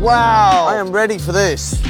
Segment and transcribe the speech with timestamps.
[0.00, 0.64] Wow!
[0.66, 1.89] I am ready for this.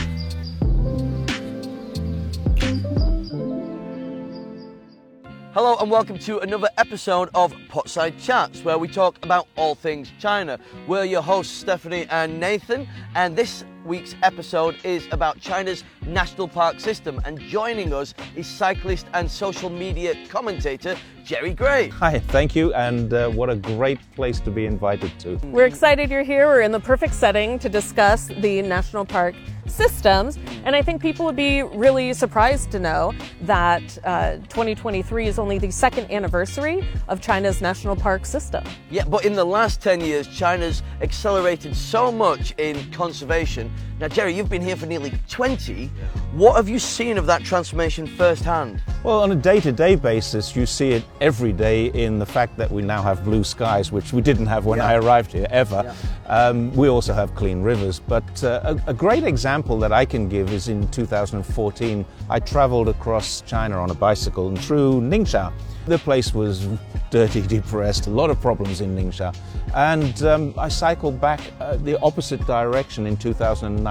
[5.52, 10.12] Hello and welcome to another episode of Potside Chats, where we talk about all things
[10.20, 10.60] China.
[10.86, 16.78] We're your hosts, Stephanie and Nathan, and this week's episode is about China's national park
[16.78, 17.20] system.
[17.24, 21.88] And joining us is cyclist and social media commentator Jerry Grey.
[21.88, 25.34] Hi, thank you, and uh, what a great place to be invited to.
[25.48, 26.46] We're excited you're here.
[26.46, 29.34] We're in the perfect setting to discuss the national park
[29.70, 30.38] systems.
[30.64, 35.58] And I think people would be really surprised to know that uh, 2023 is only
[35.58, 38.64] the second anniversary of China's national park system.
[38.90, 43.72] Yeah, but in the last 10 years, China's accelerated so much in conservation.
[44.00, 45.90] Now, Jerry, you've been here for nearly 20.
[46.32, 48.82] What have you seen of that transformation firsthand?
[49.04, 52.56] Well, on a day to day basis, you see it every day in the fact
[52.56, 54.86] that we now have blue skies, which we didn't have when Yeah.
[54.86, 55.82] I arrived here ever.
[55.84, 56.34] Yeah.
[56.34, 58.00] Um, we also have clean rivers.
[58.00, 62.88] But uh, a, a great example that I can give is in 2014, I traveled
[62.88, 65.52] across China on a bicycle and through Ningxia.
[65.86, 66.68] The place was
[67.10, 69.36] dirty, depressed, a lot of problems in Ningxia.
[69.74, 73.16] And um, I cycled back uh, the opposite direction in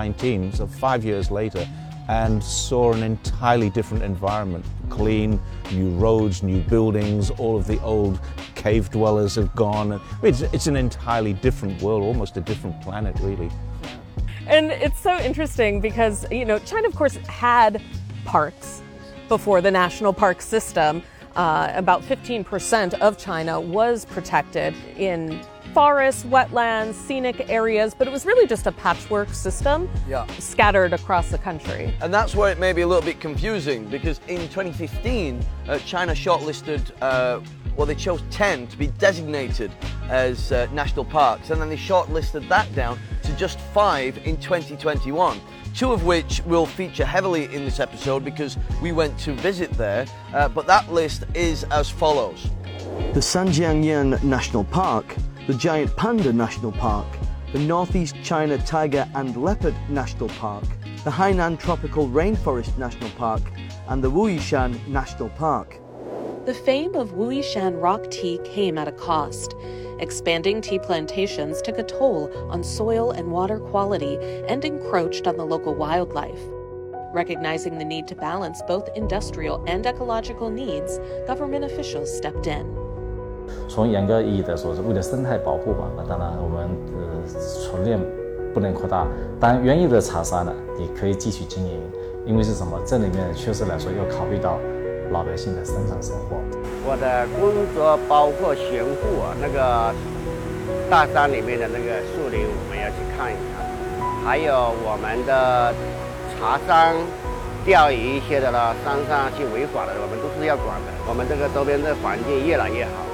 [0.08, 1.68] 2019, so five years later
[2.08, 5.40] and saw an entirely different environment clean,
[5.72, 8.20] new roads, new buildings, all of the old
[8.56, 10.02] cave dwellers have gone.
[10.24, 13.52] It's, it's an entirely different world, almost a different planet, really.
[14.48, 17.80] And it's so interesting because, you know, China, of course, had
[18.26, 18.82] parks
[19.28, 21.04] before the national park system.
[21.36, 25.40] Uh, about 15% of China was protected in
[25.74, 30.26] forests, wetlands, scenic areas, but it was really just a patchwork system Yeah.
[30.40, 31.94] scattered across the country.
[32.02, 36.14] And that's where it may be a little bit confusing because in 2015, uh, China
[36.14, 37.40] shortlisted, uh,
[37.76, 39.72] well, they chose 10 to be designated
[40.10, 45.40] as uh, national parks, and then they shortlisted that down to just five in 2021.
[45.76, 50.06] Two of which will feature heavily in this episode because we went to visit there,
[50.34, 52.50] uh, but that list is as follows
[53.14, 55.16] the Sanjiangyuan National Park,
[55.50, 57.08] the Giant Panda National Park,
[57.54, 60.64] the Northeast China Tiger and Leopard National Park,
[61.04, 63.42] the Hainan Tropical Rainforest National Park,
[63.88, 65.80] and the Wuyishan National Park.
[66.46, 69.56] The fame of Wuyishan rock tea came at a cost.
[69.98, 75.46] Expanding tea plantations took a toll on soil and water quality and encroached on the
[75.46, 76.42] local wildlife.
[77.12, 82.89] Recognizing the need to balance both industrial and ecological needs, government officials stepped in.
[83.70, 85.86] 从严格意义的说，是为了生态保护吧。
[85.96, 88.02] 那当然，我们呃存量
[88.52, 89.06] 不能扩大。
[89.40, 91.80] 当然，原有的茶山呢，也可以继续经营，
[92.26, 92.82] 因为是什么？
[92.84, 94.58] 这里面确实来说要考虑到
[95.12, 96.42] 老百姓的生产生活。
[96.84, 99.94] 我的工作包括巡护啊，那个
[100.90, 105.72] 大山里面的那个树林，我们要去看一看，还有我们的
[106.34, 106.96] 茶山、
[107.64, 110.92] 钓鱼一些的啦，山上去违法的，我们都是要管的。
[111.08, 113.06] 我们这个周边的环境越来越好。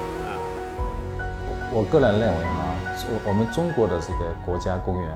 [1.76, 2.74] 我个人认为呢，
[3.10, 5.10] 我我们中国的这个国家公园，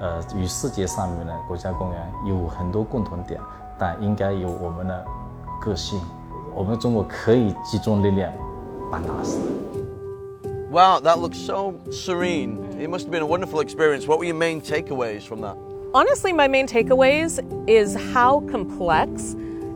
[0.00, 3.40] 呃，与世界上面的国家公园有很多共同点，
[3.78, 5.02] 但应该有我们的
[5.62, 5.98] 个性。
[6.54, 8.30] 我们中国可以集中力量
[8.92, 9.38] 办大事。
[10.70, 12.58] Wow, that looks so serene.
[12.78, 14.06] It must have been a wonderful experience.
[14.06, 15.56] What were your main takeaways from that?
[15.94, 19.34] Honestly, my main takeaways is how complex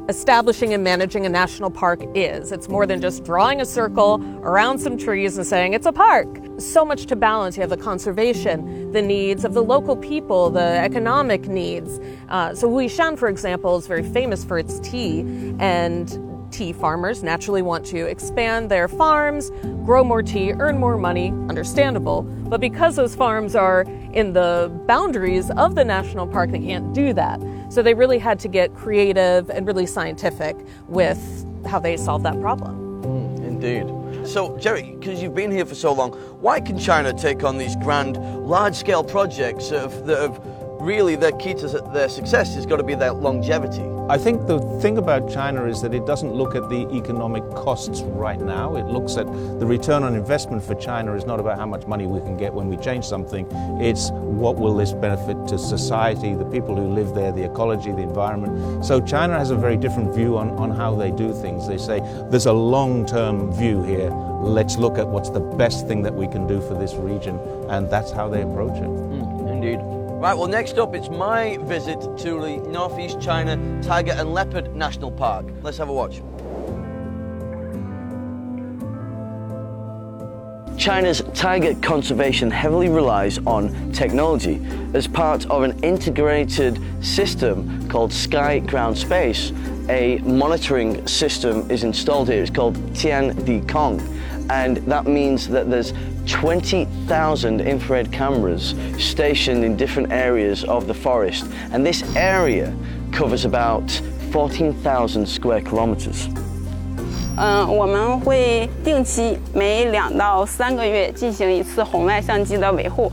[0.08, 2.50] establishing and managing a national park is.
[2.50, 6.28] It's more than just drawing a circle around some trees and saying it's a park.
[6.58, 7.56] So much to balance.
[7.56, 12.00] You have the conservation, the needs of the local people, the economic needs.
[12.30, 15.20] Uh, so Wuyishan, for example, is very famous for its tea,
[15.58, 16.18] and
[16.50, 19.50] tea farmers naturally want to expand their farms,
[19.84, 22.22] grow more tea, earn more money, understandable.
[22.22, 23.82] But because those farms are
[24.12, 27.40] in the boundaries of the national park, they can't do that.
[27.68, 30.56] So they really had to get creative and really scientific
[30.88, 31.18] with
[31.66, 33.02] how they solved that problem.
[33.02, 34.26] Mm, indeed.
[34.26, 37.76] So, Jerry, because you've been here for so long, why can China take on these
[37.76, 38.16] grand,
[38.46, 40.40] large scale projects that have, that have
[40.80, 43.97] really their key to their success has got to be their longevity?
[44.10, 48.00] I think the thing about China is that it doesn't look at the economic costs
[48.00, 48.76] right now.
[48.76, 52.06] It looks at the return on investment for China is not about how much money
[52.06, 53.46] we can get when we change something.
[53.82, 58.00] It's what will this benefit to society, the people who live there, the ecology, the
[58.00, 58.82] environment.
[58.82, 61.68] So China has a very different view on, on how they do things.
[61.68, 62.00] They say
[62.30, 64.08] there's a long-term view here.
[64.40, 67.38] Let's look at what's the best thing that we can do for this region.
[67.68, 68.86] And that's how they approach it.
[68.86, 69.97] Hmm, indeed.
[70.18, 75.12] Right, well, next up, it's my visit to the Northeast China Tiger and Leopard National
[75.12, 75.46] Park.
[75.62, 76.22] Let's have a watch.
[80.76, 84.60] China's tiger conservation heavily relies on technology.
[84.92, 89.52] As part of an integrated system called Sky Ground Space,
[89.88, 92.42] a monitoring system is installed here.
[92.42, 94.00] It's called Tian Di Kong,
[94.50, 95.92] and that means that there's
[96.28, 102.70] 20,000 infrared cameras stationed in different areas of the forest, and this area
[103.10, 103.82] covers about
[104.30, 106.28] 14,000 square kilometers.
[107.38, 113.10] 嗯，我们会定期每两到三个月进行一次红外相机的维护，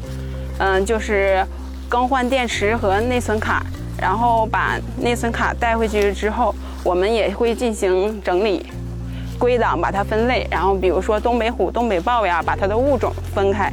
[0.57, 1.45] 嗯，就是
[1.87, 3.65] 更换电池和内存卡，
[3.97, 6.53] 然后把内存卡带回去之后，
[6.83, 8.65] 我们也会进行整理、
[9.38, 13.72] 归档，把它分类，然后比如说东北虎、东北豹呀，把它的物种分开。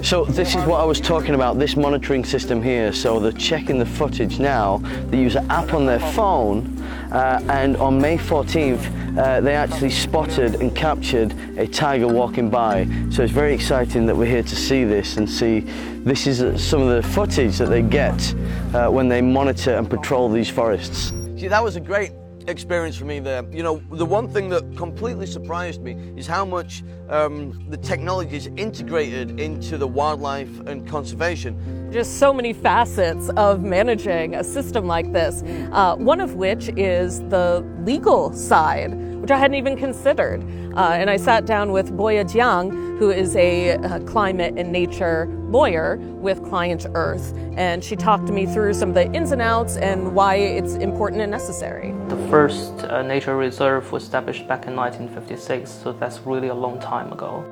[0.00, 2.92] So this is what I was talking about, this monitoring system here.
[2.92, 4.80] So they're checking the footage now.
[5.10, 6.62] They use an app on their phone,
[7.10, 8.78] uh, and on May 14th,
[9.18, 12.86] uh, they actually spotted and captured a tiger walking by.
[13.10, 15.66] So it's very exciting that we're here to see this and see
[16.04, 18.34] this is uh, some of the footage that they get
[18.72, 21.12] uh, when they monitor and patrol these forests.
[21.36, 22.12] See, that was a great
[22.47, 23.43] experience for me there.
[23.51, 28.37] You know, the one thing that completely surprised me is how much um, the technology
[28.37, 31.91] is integrated into the wildlife and conservation.
[31.91, 37.19] Just so many facets of managing a system like this, uh, one of which is
[37.29, 38.91] the legal side,
[39.23, 40.43] which I hadn't even considered.
[40.75, 45.29] Uh, and I sat down with Boya Jiang, who is a uh, climate and nature
[45.47, 47.33] lawyer with Client Earth.
[47.55, 50.73] And she talked to me through some of the ins and outs and why it's
[50.73, 51.93] important and necessary.
[52.09, 56.77] The first uh, nature reserve was established back in 1956, so that's really a long
[56.81, 57.45] time ago.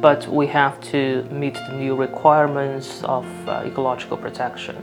[0.00, 4.76] But we have to meet the new requirements of uh, ecological protection.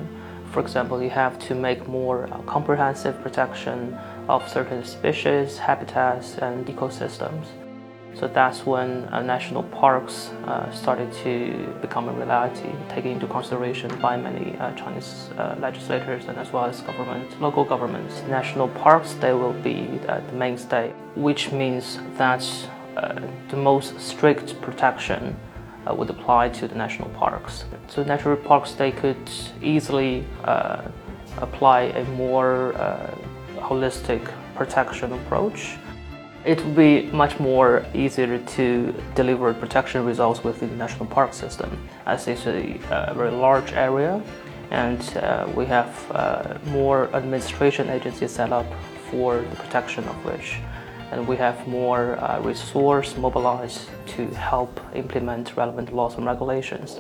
[0.52, 6.66] For example, you have to make more uh, comprehensive protection of certain species, habitats, and
[6.66, 7.46] ecosystems.
[8.14, 13.90] So that's when uh, national parks uh, started to become a reality, taken into consideration
[14.02, 18.22] by many uh, Chinese uh, legislators and as well as government, local governments.
[18.28, 22.46] National parks they will be uh, the mainstay, which means that
[22.98, 23.20] uh,
[23.50, 25.36] the most strict protection
[25.90, 27.64] would apply to the national parks.
[27.88, 29.32] So natural parks they could
[29.64, 30.24] easily
[31.38, 32.74] apply a more
[33.62, 34.22] holistic
[34.56, 35.78] protection approach.
[36.44, 41.70] It would be much more easier to deliver protection results within the national park system,
[42.06, 44.22] as it's a uh, very large area,
[44.72, 48.66] and uh, we have uh, more administration agencies set up
[49.10, 50.58] for the protection of which,
[51.12, 57.00] and we have more uh, resource mobilized to help implement relevant laws and regulations.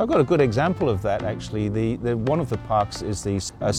[0.00, 1.68] I've got a good example of that actually.
[1.68, 3.72] The, the one of the parks is the uh,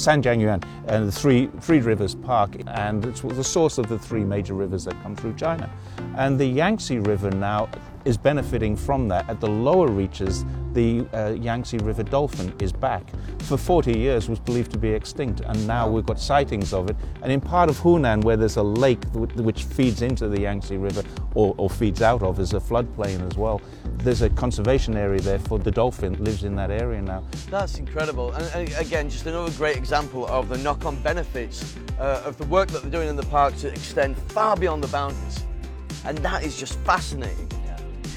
[0.87, 4.85] and the Three Three Rivers Park, and it's the source of the three major rivers
[4.85, 5.69] that come through China.
[6.15, 7.67] And the Yangtze River now
[8.05, 9.27] is benefiting from that.
[9.27, 13.03] At the lower reaches, the uh, Yangtze River dolphin is back.
[13.43, 16.95] For 40 years was believed to be extinct, and now we've got sightings of it.
[17.21, 21.03] And in part of Hunan, where there's a lake which feeds into the Yangtze River
[21.35, 23.61] or, or feeds out of, is a floodplain as well.
[23.97, 27.23] There's a conservation area there for the dolphin lives in that area now.
[27.49, 28.31] That's incredible.
[28.33, 32.69] And, again, just another great example of the knock on benefits uh, of the work
[32.69, 35.43] that they're doing in the park to extend far beyond the boundaries.
[36.05, 37.49] And that is just fascinating.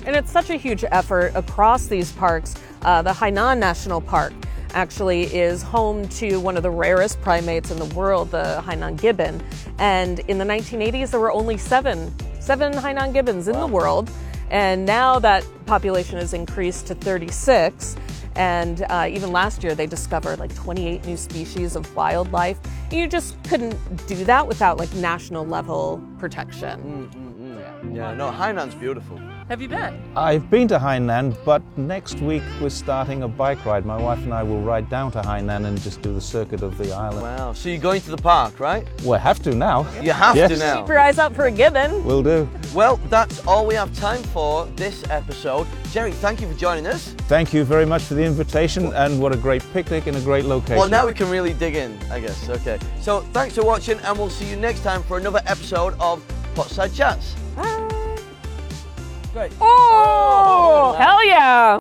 [0.07, 2.55] And it's such a huge effort across these parks.
[2.83, 4.33] Uh, the Hainan National Park
[4.73, 9.43] actually is home to one of the rarest primates in the world, the Hainan gibbon.
[9.79, 14.09] And in the 1980s, there were only seven, seven Hainan gibbons in the world.
[14.51, 17.97] And now that population has increased to 36.
[18.37, 22.61] And uh, even last year, they discovered like 28 new species of wildlife.
[22.93, 27.11] You just couldn't do that without like national level protection.
[27.93, 29.19] Yeah, no, Hainan's beautiful.
[29.49, 30.03] Have you been?
[30.17, 33.87] I've been to Hainan, but next week we're starting a bike ride.
[33.87, 36.77] My wife and I will ride down to Hainan and just do the circuit of
[36.79, 37.23] the island.
[37.23, 37.53] Wow.
[37.53, 38.89] So you're going to the park, right?
[39.05, 39.89] Well, have to now.
[40.03, 40.81] You have to now.
[40.81, 42.03] Keep your eyes out for a gibbon.
[42.03, 42.49] Will do.
[42.75, 45.69] Well, that's all we have time for this episode.
[45.93, 47.13] Jerry, thank you for joining us.
[47.29, 50.45] Thank you very much for the invitation, and what a great picnic and a great
[50.45, 50.77] location.
[50.77, 52.49] Well, now we can really dig in, I guess.
[52.49, 52.81] Okay.
[53.01, 56.21] So thanks for watching, and we'll see you next time for another episode of
[56.57, 57.37] Potside Chats.
[59.37, 59.53] Great.
[59.61, 61.79] Oh, oh, hell yeah!